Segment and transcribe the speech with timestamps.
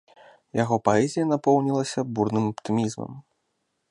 [0.59, 3.11] Яго паэзія напоўнілася бурным аптымізмам.